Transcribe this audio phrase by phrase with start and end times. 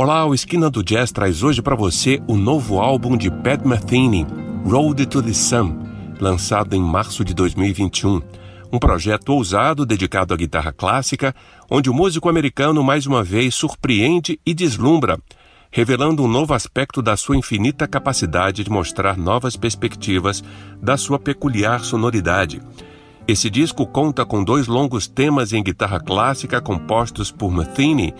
[0.00, 4.24] Olá, o Esquina do Jazz traz hoje para você o novo álbum de Pat Metheny,
[4.64, 5.76] Road to the Sun,
[6.20, 8.22] lançado em março de 2021.
[8.72, 11.34] Um projeto ousado dedicado à guitarra clássica,
[11.68, 15.18] onde o músico americano mais uma vez surpreende e deslumbra,
[15.68, 20.44] revelando um novo aspecto da sua infinita capacidade de mostrar novas perspectivas
[20.80, 22.62] da sua peculiar sonoridade.
[23.26, 28.14] Esse disco conta com dois longos temas em guitarra clássica compostos por Metheny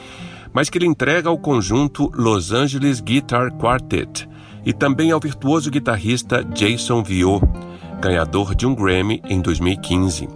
[0.53, 4.29] mas que ele entrega ao conjunto Los Angeles Guitar Quartet
[4.65, 7.45] e também ao virtuoso guitarrista Jason Viot,
[8.01, 10.29] ganhador de um Grammy em 2015.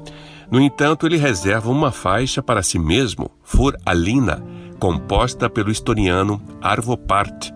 [0.50, 4.42] No entanto, ele reserva uma faixa para si mesmo, For Alina,
[4.78, 7.52] composta pelo estoniano Arvo Part.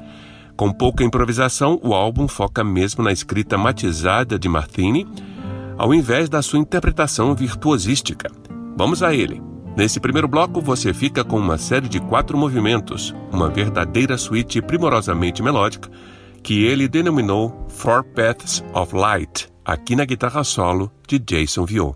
[0.56, 5.06] Com pouca improvisação, o álbum foca mesmo na escrita matizada de Martini,
[5.76, 8.30] ao invés da sua interpretação virtuosística.
[8.76, 9.55] Vamos a ele.
[9.76, 15.42] Nesse primeiro bloco, você fica com uma série de quatro movimentos, uma verdadeira suíte primorosamente
[15.42, 15.90] melódica,
[16.42, 21.92] que ele denominou Four Paths of Light, aqui na guitarra solo de Jason Viot.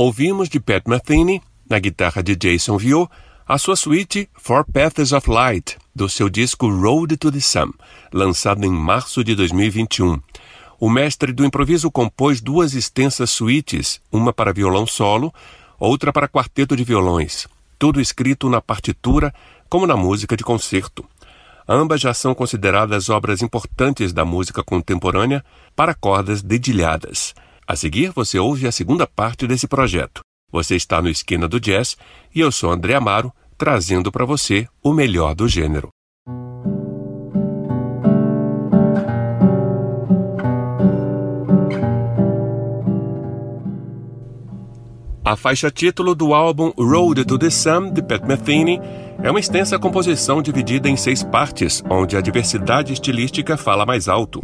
[0.00, 3.10] Ouvimos de Pat Metheny, na guitarra de Jason Viau,
[3.44, 7.72] a sua suíte Four Paths of Light, do seu disco Road to the Sun,
[8.12, 10.20] lançado em março de 2021.
[10.78, 15.34] O mestre do improviso compôs duas extensas suítes, uma para violão solo,
[15.80, 19.34] outra para quarteto de violões, tudo escrito na partitura
[19.68, 21.04] como na música de concerto.
[21.68, 27.34] Ambas já são consideradas obras importantes da música contemporânea para cordas dedilhadas.
[27.68, 30.22] A seguir, você ouve a segunda parte desse projeto.
[30.50, 31.98] Você está no Esquina do Jazz
[32.34, 35.90] e eu sou André Amaro, trazendo para você o melhor do gênero.
[45.22, 48.80] A faixa título do álbum Road to the Sun, de Pat Metheny,
[49.22, 54.40] é uma extensa composição dividida em seis partes, onde a diversidade estilística fala mais alto.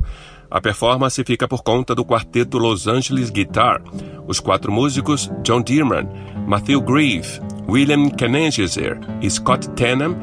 [0.55, 3.83] A performance fica por conta do quarteto Los Angeles Guitar.
[4.25, 6.09] Os quatro músicos, John Dearman,
[6.47, 10.17] Matthew Grieve, William Kenengeser e Scott Tennant,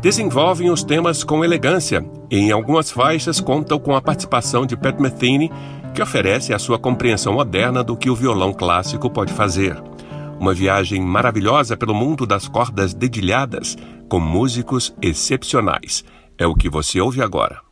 [0.00, 5.00] desenvolvem os temas com elegância e em algumas faixas contam com a participação de Pat
[5.00, 5.50] Metheny,
[5.92, 9.76] que oferece a sua compreensão moderna do que o violão clássico pode fazer.
[10.38, 13.76] Uma viagem maravilhosa pelo mundo das cordas dedilhadas,
[14.08, 16.04] com músicos excepcionais.
[16.38, 17.71] É o que você ouve agora.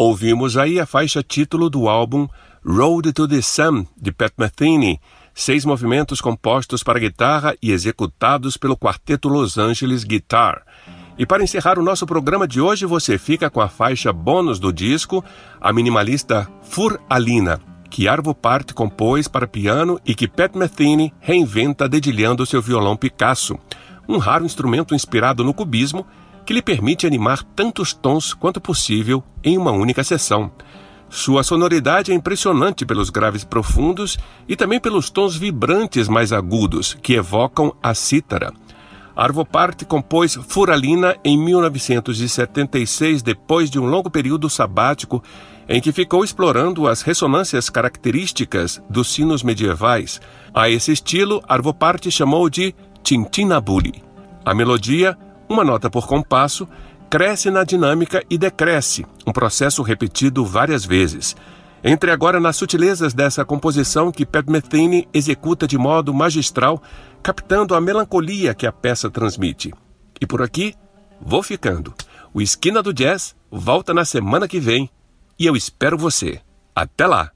[0.00, 2.28] Ouvimos aí a faixa título do álbum
[2.64, 5.00] Road to the Sun, de Pat Metheny,
[5.34, 10.62] seis movimentos compostos para guitarra e executados pelo quarteto Los Angeles Guitar.
[11.18, 14.72] E para encerrar o nosso programa de hoje, você fica com a faixa bônus do
[14.72, 15.24] disco,
[15.60, 21.88] a minimalista Fur Alina, que Arvo Part compôs para piano e que Pat Metheny reinventa
[21.88, 23.58] dedilhando seu violão Picasso,
[24.08, 26.06] um raro instrumento inspirado no cubismo
[26.48, 30.50] que lhe permite animar tantos tons quanto possível em uma única sessão.
[31.10, 34.16] Sua sonoridade é impressionante pelos graves profundos
[34.48, 38.50] e também pelos tons vibrantes mais agudos, que evocam a cítara.
[39.14, 45.22] Arvo Part compôs Furalina em 1976, depois de um longo período sabático
[45.68, 50.18] em que ficou explorando as ressonâncias características dos sinos medievais.
[50.54, 54.02] A esse estilo, Arvo Part chamou de Tintinabuli.
[54.46, 55.14] A melodia,
[55.48, 56.68] uma nota por compasso,
[57.08, 61.34] cresce na dinâmica e decresce, um processo repetido várias vezes.
[61.82, 66.82] Entre agora nas sutilezas dessa composição que Pat Metheny executa de modo magistral,
[67.22, 69.72] captando a melancolia que a peça transmite.
[70.20, 70.74] E por aqui,
[71.20, 71.94] vou ficando.
[72.34, 74.90] O Esquina do Jazz volta na semana que vem
[75.38, 76.40] e eu espero você.
[76.74, 77.30] Até lá!